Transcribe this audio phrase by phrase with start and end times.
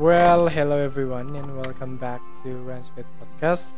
[0.00, 3.76] Well, hello everyone, and welcome back to Ransfit Podcast.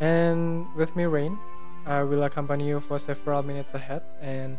[0.00, 1.36] And with me, Rain,
[1.84, 4.00] I will accompany you for several minutes ahead.
[4.24, 4.56] And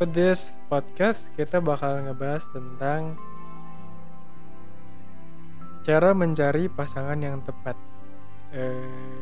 [0.00, 3.20] for this podcast, kita bakal ngebahas tentang
[5.84, 7.76] cara mencari pasangan yang tepat.
[8.56, 9.20] Eh,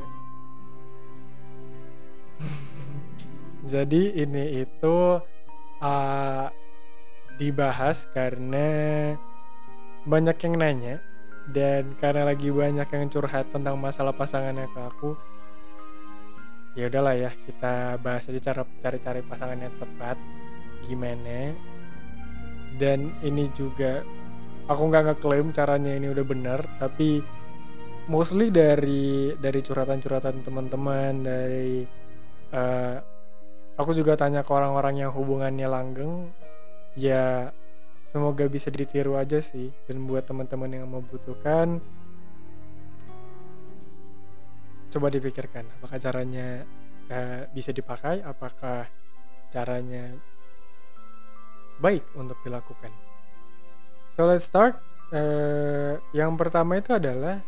[3.75, 5.19] Jadi ini itu
[5.83, 6.47] uh,
[7.43, 8.71] dibahas karena
[10.07, 10.97] banyak yang nanya
[11.51, 15.11] dan karena lagi banyak yang curhat tentang masalah pasangannya ke aku
[16.73, 20.17] ya udahlah ya kita bahas aja cara cari-cari pasangan yang tepat
[20.89, 21.53] gimana.
[22.81, 24.01] Dan ini juga
[24.67, 27.21] aku nggak ngeklaim caranya ini udah bener tapi
[28.09, 31.85] mostly dari dari curhatan-curhatan teman-teman dari
[32.55, 32.97] uh,
[33.77, 36.33] aku juga tanya ke orang-orang yang hubungannya langgeng
[36.97, 37.53] ya
[38.07, 39.71] semoga bisa ditiru aja sih.
[39.87, 41.81] Dan buat teman-teman yang membutuhkan
[44.93, 46.69] coba dipikirkan apakah caranya
[47.09, 48.21] uh, bisa dipakai?
[48.21, 48.85] Apakah
[49.49, 50.13] caranya
[51.81, 52.93] baik untuk dilakukan?
[54.13, 54.77] So let's start.
[55.13, 57.41] Uh, yang pertama itu adalah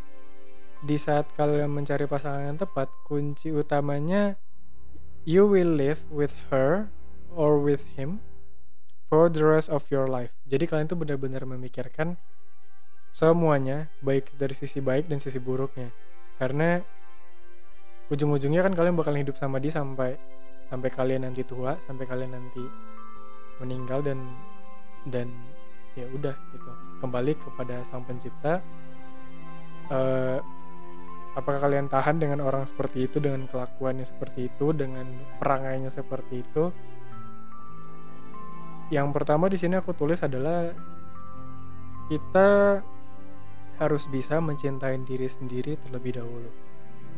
[0.85, 4.37] di saat kalian mencari pasangan yang tepat kunci utamanya
[5.25, 6.85] you will live with her
[7.33, 8.21] or with him
[9.09, 10.33] for the rest of your life.
[10.49, 12.17] Jadi kalian tuh benar-benar memikirkan
[13.15, 15.93] semuanya baik dari sisi baik dan sisi buruknya.
[16.35, 16.81] Karena
[18.11, 20.19] ujung-ujungnya kan kalian bakal hidup sama dia sampai
[20.67, 22.63] sampai kalian nanti tua, sampai kalian nanti
[23.61, 24.19] meninggal dan
[25.07, 25.31] dan
[25.95, 26.71] ya udah gitu.
[26.99, 28.59] Kembali kepada sang pencipta.
[29.85, 30.41] Uh,
[31.37, 35.05] apakah kalian tahan dengan orang seperti itu dengan kelakuannya seperti itu dengan
[35.37, 36.73] perangainya seperti itu
[38.93, 40.69] yang pertama di sini aku tulis adalah
[42.11, 42.81] kita
[43.81, 46.49] harus bisa mencintai diri sendiri terlebih dahulu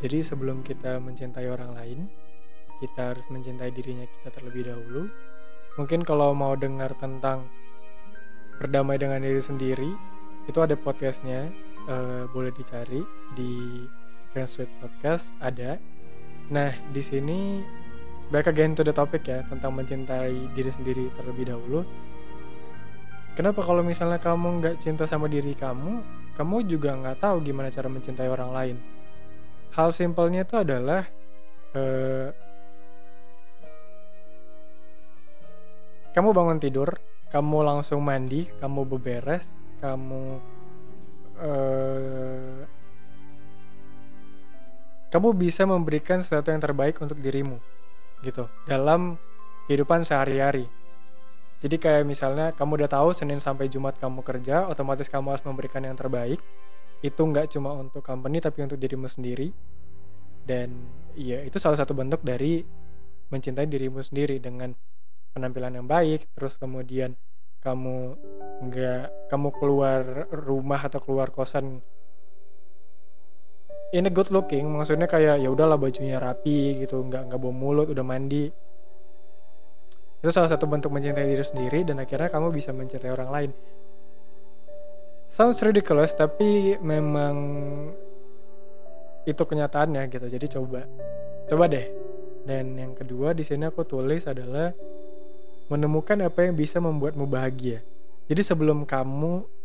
[0.00, 1.98] jadi sebelum kita mencintai orang lain
[2.78, 5.10] kita harus mencintai dirinya kita terlebih dahulu
[5.76, 7.46] mungkin kalau mau dengar tentang
[8.58, 9.90] berdamai dengan diri sendiri
[10.48, 11.52] itu ada podcastnya
[11.86, 13.04] uh, boleh dicari
[13.36, 13.84] di
[14.32, 15.76] Grand Sweet Podcast ada.
[16.48, 17.60] Nah, di sini
[18.28, 21.80] back again to the topic ya tentang mencintai diri sendiri terlebih dahulu.
[23.32, 26.02] Kenapa kalau misalnya kamu nggak cinta sama diri kamu,
[26.36, 28.76] kamu juga nggak tahu gimana cara mencintai orang lain.
[29.72, 31.06] Hal simpelnya itu adalah
[31.72, 32.28] uh,
[36.12, 36.98] kamu bangun tidur,
[37.30, 40.42] kamu langsung mandi, kamu beberes, kamu
[41.38, 42.58] uh,
[45.08, 47.77] kamu bisa memberikan sesuatu yang terbaik untuk dirimu
[48.22, 49.16] gitu dalam
[49.68, 50.66] kehidupan sehari-hari.
[51.58, 55.82] Jadi kayak misalnya kamu udah tahu Senin sampai Jumat kamu kerja otomatis kamu harus memberikan
[55.82, 56.38] yang terbaik.
[57.02, 59.50] Itu nggak cuma untuk company tapi untuk dirimu sendiri.
[60.46, 60.70] Dan
[61.18, 62.62] ya itu salah satu bentuk dari
[63.28, 64.72] mencintai dirimu sendiri dengan
[65.36, 67.14] penampilan yang baik terus kemudian
[67.60, 68.16] kamu
[68.64, 70.02] nggak kamu keluar
[70.32, 71.84] rumah atau keluar kosan
[73.88, 77.00] ini good looking maksudnya kayak ya udahlah bajunya rapi gitu.
[77.00, 78.52] Nggak nggak bau mulut udah mandi.
[80.18, 83.50] Itu salah satu bentuk mencintai diri sendiri dan akhirnya kamu bisa mencintai orang lain.
[85.28, 87.36] Sounds ridiculous tapi memang
[89.24, 90.26] itu kenyataannya gitu.
[90.28, 90.84] Jadi coba
[91.48, 91.86] coba deh.
[92.48, 94.72] Dan yang kedua di sini aku tulis adalah
[95.68, 97.84] menemukan apa yang bisa membuatmu bahagia.
[98.28, 99.57] Jadi sebelum kamu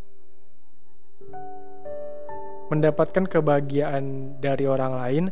[2.74, 5.26] mendapatkan kebahagiaan dari orang lain,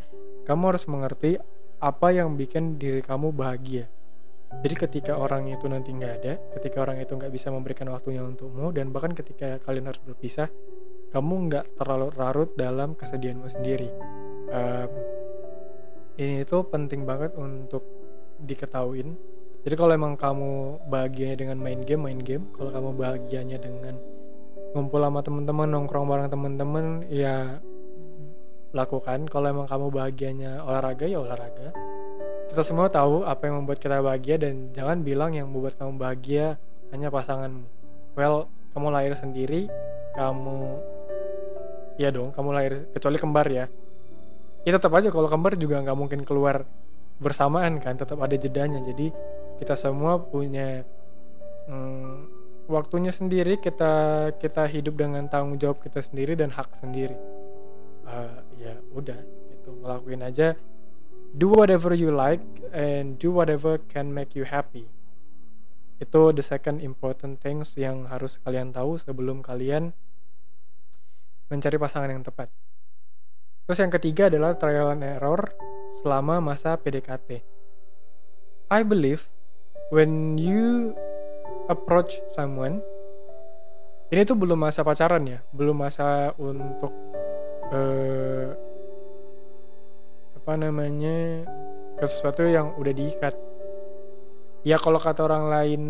[0.45, 1.41] kamu harus mengerti
[1.81, 3.89] apa yang bikin diri kamu bahagia.
[4.61, 8.69] Jadi ketika orang itu nanti nggak ada, ketika orang itu nggak bisa memberikan waktunya untukmu,
[8.69, 10.53] dan bahkan ketika kalian harus berpisah,
[11.09, 13.89] kamu nggak terlalu larut dalam kesedihanmu sendiri.
[14.51, 14.91] Um,
[16.21, 17.81] ini itu penting banget untuk
[18.43, 19.17] diketahuin.
[19.65, 22.45] Jadi kalau emang kamu bahagianya dengan main game, main game.
[22.53, 23.97] Kalau kamu bahagianya dengan
[24.71, 27.59] ngumpul sama temen-temen nongkrong bareng temen-temen ya
[28.71, 29.27] lakukan.
[29.27, 31.75] Kalau emang kamu bahagianya olahraga ya olahraga.
[32.51, 36.59] Kita semua tahu apa yang membuat kita bahagia dan jangan bilang yang membuat kamu bahagia
[36.91, 37.67] hanya pasanganmu.
[38.15, 39.67] Well kamu lahir sendiri
[40.15, 40.79] kamu
[41.99, 43.65] ya dong kamu lahir kecuali kembar ya.
[44.61, 46.63] Ya tetap aja kalau kembar juga nggak mungkin keluar
[47.19, 48.79] bersamaan kan tetap ada jedanya.
[48.79, 49.11] Jadi
[49.59, 50.83] kita semua punya
[51.67, 52.40] hmm,
[52.71, 57.19] waktunya sendiri kita kita hidup dengan tanggung jawab kita sendiri dan hak sendiri
[58.07, 59.19] uh, ya udah
[59.51, 60.55] gitu ngelakuin aja
[61.35, 64.87] do whatever you like and do whatever can make you happy
[66.01, 69.93] itu the second important things yang harus kalian tahu sebelum kalian
[71.51, 72.49] mencari pasangan yang tepat.
[73.69, 75.53] Terus yang ketiga adalah trial and error
[76.01, 77.45] selama masa PDKT.
[78.73, 79.29] I believe
[79.93, 80.95] when you
[81.69, 82.81] approach someone
[84.11, 86.91] ini tuh belum masa pacaran ya, belum masa untuk
[87.71, 88.51] uh,
[90.35, 91.47] apa namanya
[91.95, 93.31] ke sesuatu yang udah diikat.
[94.67, 95.83] Ya kalau kata orang lain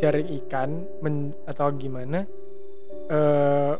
[0.00, 2.24] jaring ikan men, atau gimana,
[3.12, 3.76] uh,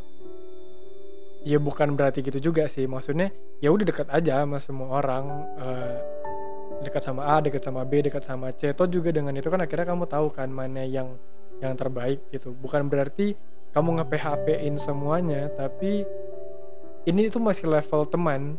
[1.40, 2.84] ya bukan berarti gitu juga sih.
[2.84, 3.32] Maksudnya
[3.64, 5.24] ya udah dekat aja sama semua orang.
[5.56, 5.96] Uh,
[6.86, 8.70] dekat sama A, dekat sama B, dekat sama C.
[8.70, 11.18] Toh juga dengan itu kan akhirnya kamu tahu kan mana yang
[11.58, 12.54] yang terbaik gitu.
[12.54, 13.34] Bukan berarti
[13.74, 16.06] kamu nge-PHP-in semuanya, tapi
[17.04, 18.54] ini itu masih level teman.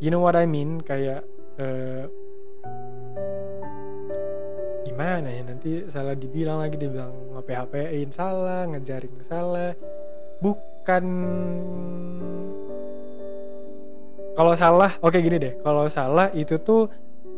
[0.00, 0.80] You know what I mean?
[0.80, 1.22] Kayak
[1.60, 2.08] uh,
[4.88, 9.76] gimana ya nanti salah dibilang lagi dibilang nge-PHP-in salah, ngejaring salah.
[10.40, 11.04] Bukan
[14.40, 16.88] kalau salah oke okay, gini deh kalau salah itu tuh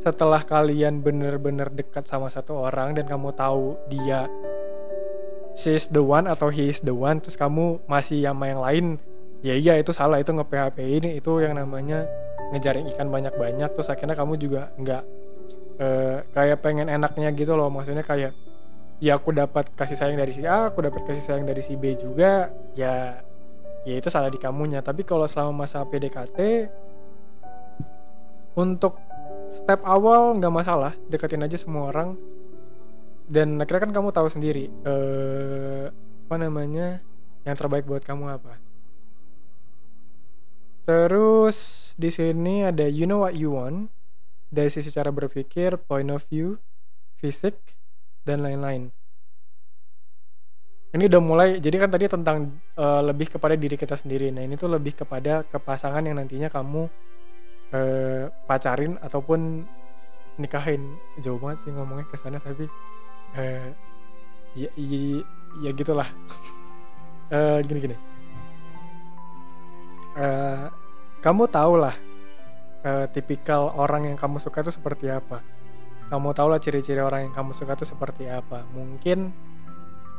[0.03, 4.27] setelah kalian bener-bener dekat sama satu orang dan kamu tahu dia
[5.55, 8.87] she is the one atau he is the one terus kamu masih sama yang lain
[9.47, 12.11] ya iya itu salah itu nge PHP ini itu yang namanya
[12.51, 15.03] ngejaring ikan banyak-banyak terus akhirnya kamu juga nggak
[15.79, 18.35] uh, kayak pengen enaknya gitu loh maksudnya kayak
[18.99, 21.95] ya aku dapat kasih sayang dari si A aku dapat kasih sayang dari si B
[21.95, 23.23] juga ya
[23.83, 24.81] ya itu salah di kamunya.
[24.83, 26.39] Tapi kalau selama masa PDKT
[28.59, 29.01] untuk
[29.53, 32.17] step awal nggak masalah deketin aja semua orang.
[33.29, 35.93] Dan akhirnya kan kamu tahu sendiri eh,
[36.27, 37.05] apa namanya
[37.45, 38.59] yang terbaik buat kamu apa.
[40.83, 43.93] Terus di sini ada you know what you want.
[44.53, 46.61] Dari sisi cara berpikir point of view
[47.17, 47.57] fisik
[48.27, 48.93] dan lain-lain.
[50.93, 54.29] Ini udah mulai jadi kan tadi tentang uh, lebih kepada diri kita sendiri.
[54.29, 56.85] Nah ini tuh lebih kepada kepasangan yang nantinya kamu
[57.73, 59.65] uh, pacarin ataupun
[60.41, 60.97] nikahin.
[61.21, 62.67] Jauh banget sih ngomongnya ke tapi
[63.37, 63.69] uh,
[64.57, 65.01] ya, ya,
[65.65, 66.09] ya gitulah.
[67.33, 67.97] Uh, gini gini.
[70.13, 70.69] Uh,
[71.25, 71.97] kamu tau lah
[72.85, 75.41] uh, tipikal orang yang kamu suka itu seperti apa.
[76.13, 78.69] Kamu tau lah ciri-ciri orang yang kamu suka itu seperti apa.
[78.77, 79.33] Mungkin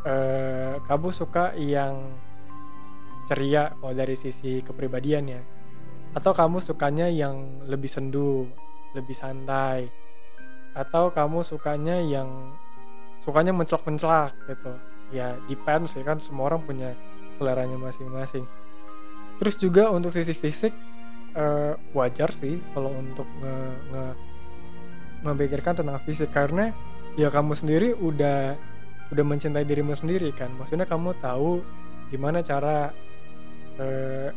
[0.10, 2.18] uh, kamu suka yang
[3.30, 5.42] ceria kalau dari sisi kepribadian ya
[6.14, 8.46] atau kamu sukanya yang lebih sendu
[8.94, 9.90] lebih santai.
[10.74, 12.54] Atau kamu sukanya yang
[13.22, 14.74] sukanya mencelak-mencelak gitu.
[15.14, 16.94] Ya depends ya kan semua orang punya
[17.38, 18.46] seleranya masing-masing.
[19.42, 20.74] Terus juga untuk sisi fisik
[21.34, 23.58] uh, wajar sih kalau untuk nge,
[23.94, 24.06] nge
[25.26, 26.30] memikirkan tentang fisik.
[26.30, 26.70] Karena
[27.18, 28.58] ya kamu sendiri udah
[29.14, 30.54] udah mencintai dirimu sendiri kan.
[30.58, 31.62] Maksudnya kamu tahu
[32.10, 32.94] gimana cara
[33.82, 34.30] uh,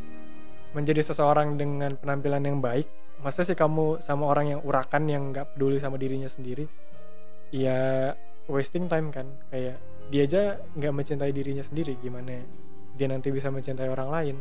[0.76, 2.84] menjadi seseorang dengan penampilan yang baik
[3.25, 6.69] masa sih kamu sama orang yang urakan yang nggak peduli sama dirinya sendiri?
[7.49, 8.12] Ya
[8.46, 9.26] wasting time kan.
[9.49, 9.81] Kayak
[10.12, 10.43] dia aja
[10.76, 12.44] nggak mencintai dirinya sendiri gimana
[12.94, 14.37] dia nanti bisa mencintai orang lain?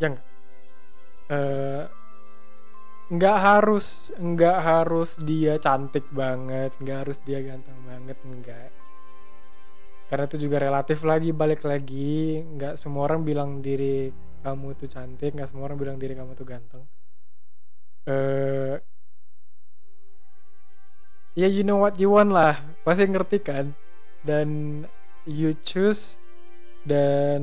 [0.00, 0.14] Yang
[1.32, 1.84] uh,
[3.10, 8.70] nggak harus nggak harus dia cantik banget nggak harus dia ganteng banget enggak
[10.10, 12.42] karena itu juga relatif lagi balik lagi.
[12.42, 14.10] Nggak semua orang bilang diri
[14.42, 16.82] kamu tuh cantik nggak semua orang bilang diri kamu tuh ganteng.
[18.10, 18.74] Uh,
[21.38, 22.58] ya you know what you want lah.
[22.82, 23.70] Pasti ngerti kan?
[24.26, 24.82] Dan
[25.24, 26.18] you choose
[26.82, 27.42] dan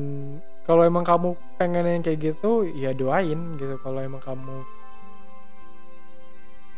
[0.68, 3.80] kalau emang kamu pengen yang kayak gitu ya doain gitu.
[3.80, 4.68] Kalau emang kamu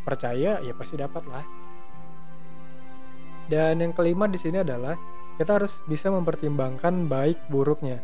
[0.05, 1.45] percaya ya pasti dapat lah
[3.49, 4.93] dan yang kelima di sini adalah
[5.39, 8.03] kita harus bisa mempertimbangkan baik buruknya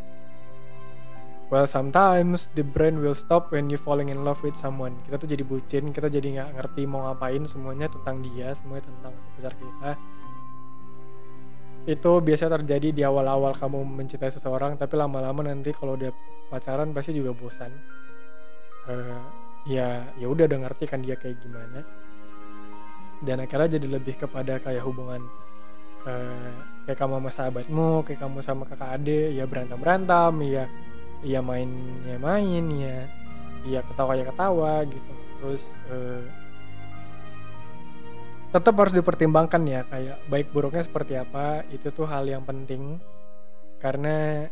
[1.46, 4.98] Well, sometimes the brain will stop when you falling in love with someone.
[5.06, 9.14] Kita tuh jadi bucin, kita jadi nggak ngerti mau ngapain semuanya tentang dia, semuanya tentang
[9.14, 9.94] sebesar kita.
[11.86, 16.10] Itu biasa terjadi di awal-awal kamu mencintai seseorang, tapi lama-lama nanti kalau udah
[16.50, 17.70] pacaran pasti juga bosan.
[18.90, 19.22] Uh,
[19.66, 21.82] ya ya udah udah ngerti kan dia kayak gimana
[23.26, 25.26] dan akhirnya jadi lebih kepada kayak hubungan
[26.06, 26.54] uh,
[26.86, 30.64] kayak kamu sama sahabatmu kayak kamu sama kakak adik ya berantem berantem ya
[31.26, 31.70] ya main
[32.06, 32.98] ya main ya
[33.66, 35.12] ya ketawa ya ketawa gitu.
[35.42, 36.22] Terus uh,
[38.54, 43.02] tetap harus dipertimbangkan ya kayak baik buruknya seperti apa itu tuh hal yang penting.
[43.82, 44.46] Karena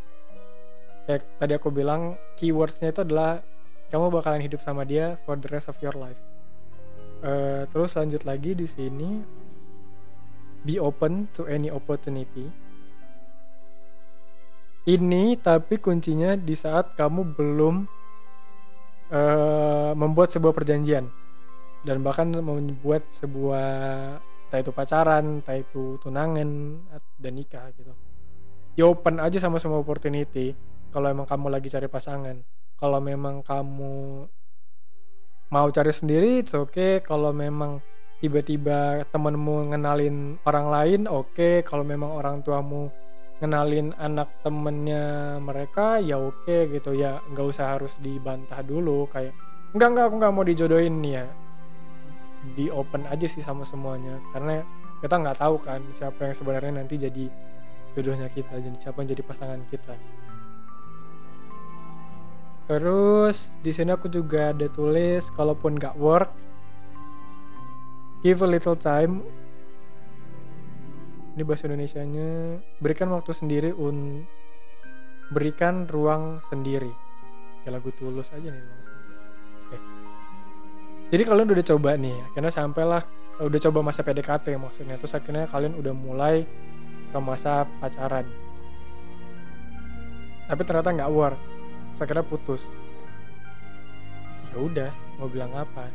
[1.07, 3.41] kayak tadi aku bilang keywordsnya itu adalah
[3.95, 6.19] kamu bakalan hidup sama dia for the rest of your life.
[7.25, 9.23] Uh, terus lanjut lagi di sini,
[10.65, 12.49] be open to any opportunity.
[14.85, 17.89] ini tapi kuncinya di saat kamu belum
[19.09, 21.09] uh, membuat sebuah perjanjian
[21.89, 23.69] dan bahkan membuat sebuah
[24.49, 26.49] entah itu pacaran, entah itu tunangan
[27.17, 27.93] dan nikah gitu.
[28.77, 30.53] Ya open aja sama semua opportunity.
[30.93, 32.39] Kalau emang kamu lagi cari pasangan,
[32.79, 34.25] kalau memang kamu
[35.51, 37.03] mau cari sendiri, it's okay.
[37.03, 37.83] Kalau memang
[38.25, 41.37] tiba-tiba temenmu ngenalin orang lain, oke.
[41.37, 41.61] Okay.
[41.61, 42.89] Kalau memang orang tuamu
[43.45, 46.97] ngenalin anak temennya mereka, ya oke okay, gitu.
[46.97, 49.37] Ya nggak usah harus dibantah dulu kayak
[49.77, 51.29] enggak enggak aku nggak mau dijodohin ya.
[52.57, 54.65] Di open aja sih sama semuanya karena
[55.05, 57.29] kita nggak tahu kan siapa yang sebenarnya nanti jadi
[57.93, 59.95] jodohnya kita, jadi siapa yang jadi pasangan kita.
[62.65, 66.33] Terus di sini aku juga ada tulis kalaupun gak work,
[68.25, 69.21] give a little time.
[71.37, 74.25] Ini bahasa Indonesia-nya berikan waktu sendiri un
[75.29, 76.89] berikan ruang sendiri.
[77.63, 79.13] Kayak lagu tulus aja nih ruang sendiri.
[79.61, 79.79] Oke.
[81.13, 83.03] Jadi kalian udah coba nih, akhirnya sampailah
[83.45, 86.49] udah coba masa PDKT maksudnya terus akhirnya kalian udah mulai
[87.13, 88.25] ke masa pacaran.
[90.49, 91.39] Tapi ternyata nggak work
[91.95, 92.67] saya kira putus
[94.51, 95.87] ya udah mau bilang apa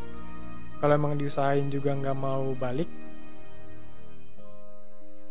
[0.79, 2.87] kalau emang diusahain juga nggak mau balik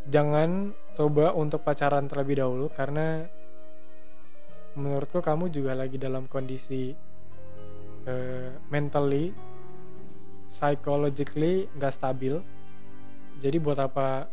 [0.08, 3.28] jangan coba untuk pacaran terlebih dahulu karena
[4.78, 6.94] menurutku kamu juga lagi dalam kondisi
[8.08, 9.34] uh, mentally
[10.48, 12.40] psychologically nggak stabil.
[13.38, 14.26] Jadi buat apa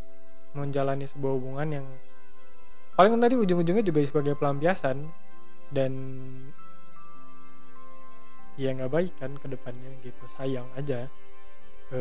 [0.56, 1.86] menjalani sebuah hubungan yang
[2.96, 5.04] paling tadi ujung-ujungnya juga sebagai pelampiasan
[5.68, 5.92] dan
[8.56, 11.08] ya nggak baik kan ke depannya gitu sayang aja.
[11.92, 12.00] E,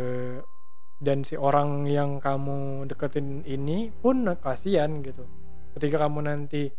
[1.04, 5.28] dan si orang yang kamu deketin ini pun kasihan gitu.
[5.76, 6.72] Ketika kamu nanti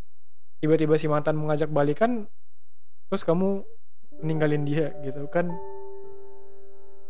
[0.60, 2.24] tiba-tiba si mantan mengajak balikan
[3.12, 3.60] terus kamu
[4.24, 5.52] ninggalin dia gitu kan.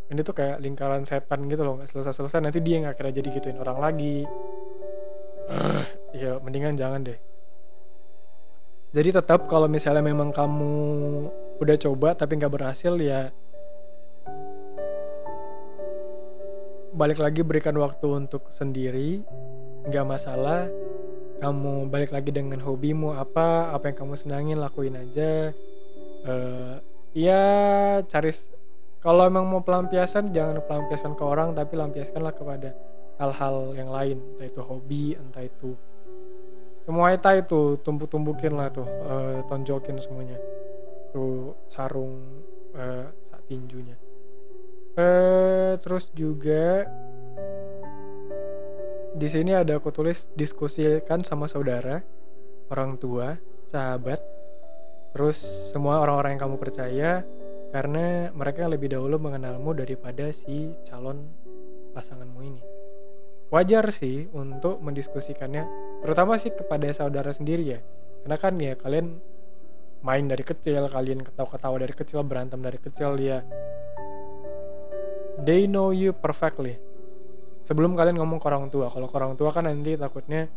[0.07, 3.59] Ini tuh kayak lingkaran setan gitu loh nggak selesai-selesai nanti dia nggak kira jadi gituin
[3.63, 4.27] orang lagi.
[5.47, 7.19] Uh, ya mendingan jangan deh.
[8.91, 10.75] Jadi tetap kalau misalnya memang kamu
[11.57, 13.33] udah coba tapi nggak berhasil ya
[16.97, 19.21] balik lagi berikan waktu untuk sendiri.
[19.87, 20.67] Nggak masalah
[21.37, 25.53] kamu balik lagi dengan hobimu apa apa yang kamu senangin lakuin aja.
[26.27, 26.81] Uh,
[27.13, 27.45] ya
[28.09, 28.33] cari
[29.05, 32.73] kalau emang mau pelampiasan jangan pelampiasan ke orang tapi lampiaskanlah kepada
[33.21, 34.19] hal-hal yang lain.
[34.35, 35.77] Entah itu hobi entah itu
[36.87, 40.39] Muay Thai tuh tumbuk-tumbukin lah tuh uh, tonjokin semuanya
[41.13, 42.43] tuh sarung
[42.75, 43.97] uh, saat tinjunya.
[44.97, 46.89] Uh, terus juga
[49.17, 52.01] di sini ada aku tulis diskusikan sama saudara
[52.69, 53.37] orang tua
[53.69, 54.21] sahabat.
[55.17, 55.41] Terus
[55.73, 57.11] semua orang-orang yang kamu percaya
[57.73, 61.25] karena mereka lebih dahulu mengenalmu daripada si calon
[61.97, 62.63] pasanganmu ini.
[63.49, 65.65] Wajar sih untuk mendiskusikannya
[66.05, 67.81] terutama sih kepada saudara sendiri ya.
[68.27, 69.17] Karena kan ya kalian
[70.05, 73.41] main dari kecil kalian ketawa-ketawa dari kecil berantem dari kecil ya.
[75.41, 76.81] They know you perfectly.
[77.67, 78.89] Sebelum kalian ngomong ke orang tua.
[78.89, 80.49] Kalau ke orang tua kan nanti takutnya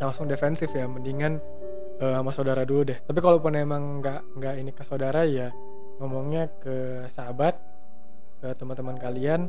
[0.00, 0.88] langsung defensif ya.
[0.88, 1.42] Mendingan
[2.00, 2.98] uh, sama saudara dulu deh.
[3.02, 5.52] Tapi kalaupun emang nggak nggak ini ke saudara ya
[6.00, 7.54] ngomongnya ke sahabat
[8.40, 9.46] ke teman-teman kalian.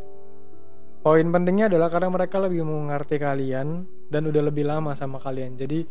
[1.03, 5.59] Poin pentingnya adalah karena mereka lebih mengerti kalian dan udah lebih lama sama kalian.
[5.59, 5.83] Jadi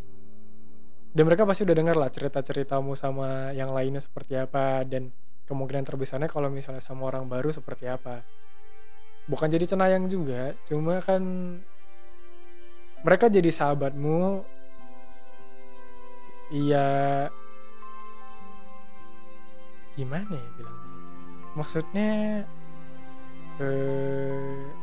[1.12, 5.12] dan mereka pasti udah dengar lah cerita-ceritamu sama yang lainnya seperti apa dan
[5.44, 8.24] kemungkinan terbesarnya kalau misalnya sama orang baru seperti apa.
[9.28, 11.20] Bukan jadi cenayang juga cuma kan
[13.04, 14.40] mereka jadi sahabatmu.
[16.52, 17.28] Iya.
[19.92, 20.90] Gimana ya bilangnya?
[21.52, 22.12] Maksudnya
[23.60, 24.81] eh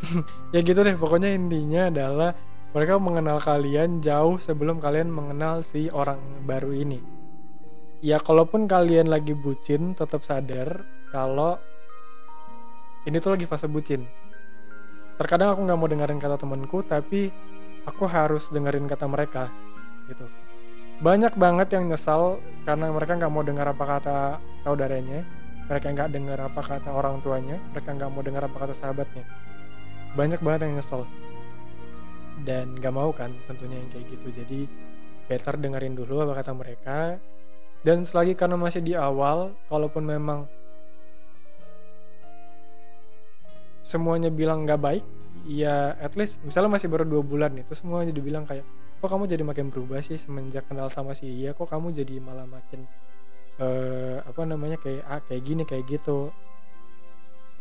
[0.54, 2.30] ya gitu deh pokoknya intinya adalah
[2.70, 7.02] mereka mengenal kalian jauh sebelum kalian mengenal si orang baru ini.
[8.00, 11.58] Ya kalaupun kalian lagi bucin tetap sadar kalau
[13.04, 14.06] ini tuh lagi fase bucin.
[15.18, 17.28] Terkadang aku nggak mau dengerin kata temanku tapi
[17.84, 19.50] aku harus dengerin kata mereka
[20.08, 20.24] gitu.
[21.02, 24.18] Banyak banget yang nyesal karena mereka nggak mau dengar apa kata
[24.62, 25.26] saudaranya
[25.66, 29.22] mereka nggak dengar apa kata orang tuanya mereka nggak mau dengar apa kata sahabatnya
[30.14, 31.02] banyak banget yang nyesel.
[32.40, 34.28] Dan gak mau kan tentunya yang kayak gitu.
[34.42, 34.60] Jadi
[35.28, 36.98] better dengerin dulu apa kata mereka.
[37.80, 40.44] Dan selagi karena masih di awal kalaupun memang
[43.80, 45.04] semuanya bilang nggak baik
[45.48, 48.62] ya at least misalnya masih baru dua bulan nih terus semuanya dibilang kayak
[49.00, 51.56] kok kamu jadi makin berubah sih semenjak kenal sama si iya?
[51.56, 52.84] Kok kamu jadi malah makin
[53.56, 56.28] uh, apa namanya kayak ah, kayak gini kayak gitu?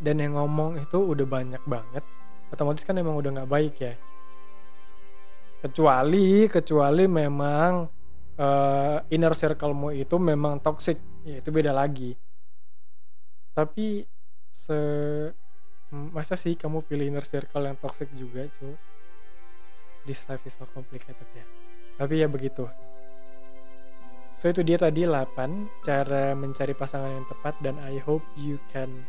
[0.04, 2.04] Dan yang ngomong itu udah banyak banget
[2.50, 3.94] otomatis kan emang udah nggak baik ya.
[5.60, 7.72] Kecuali kecuali memang
[8.40, 12.16] uh, inner circlemu itu memang toxic ya itu beda lagi.
[13.54, 14.06] Tapi
[14.50, 14.80] se
[15.90, 18.78] masa sih kamu pilih inner circle yang toxic juga cuy
[20.06, 21.46] this life is so complicated ya.
[22.00, 22.66] Tapi ya begitu.
[24.40, 29.04] So itu dia tadi 8 cara mencari pasangan yang tepat dan I hope you can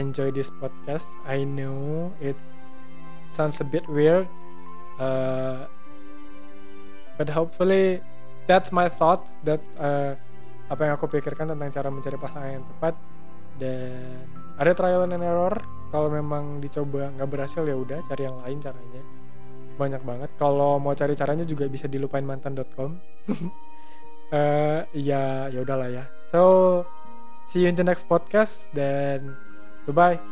[0.00, 1.04] enjoy this podcast.
[1.28, 2.38] I know it
[3.32, 4.28] sounds a bit weird
[5.00, 5.64] uh,
[7.16, 8.04] but hopefully
[8.46, 10.14] that's my thoughts that uh,
[10.72, 12.94] apa yang aku pikirkan tentang cara mencari pasangan yang tepat.
[13.60, 14.24] Dan
[14.56, 15.54] ada trial and error.
[15.92, 19.02] Kalau memang dicoba nggak berhasil ya udah cari yang lain caranya.
[19.76, 20.30] Banyak banget.
[20.40, 22.90] Kalau mau cari caranya juga bisa di lupainmantan.com
[24.32, 26.04] uh, ya ya udahlah ya.
[26.32, 26.82] So
[27.44, 29.36] see you in the next podcast dan
[29.84, 30.31] bye bye